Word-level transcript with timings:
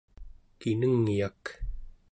kinengyak 0.59 1.43